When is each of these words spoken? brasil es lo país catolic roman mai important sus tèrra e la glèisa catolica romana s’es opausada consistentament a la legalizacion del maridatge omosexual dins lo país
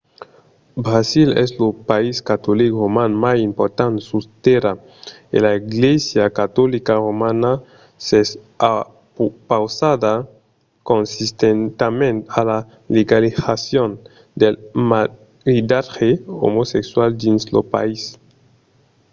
brasil 0.87 1.29
es 1.43 1.49
lo 1.59 1.67
país 1.89 2.15
catolic 2.31 2.71
roman 2.81 3.11
mai 3.23 3.37
important 3.49 3.93
sus 4.07 4.25
tèrra 4.45 4.73
e 5.35 5.37
la 5.45 5.53
glèisa 5.71 6.25
catolica 6.39 6.93
romana 7.07 7.51
s’es 8.05 8.29
opausada 9.25 10.13
consistentament 10.91 12.17
a 12.39 12.39
la 12.49 12.59
legalizacion 12.95 13.89
del 14.41 14.55
maridatge 14.89 16.09
omosexual 16.47 17.11
dins 17.23 17.43
lo 17.55 17.61
país 17.75 18.01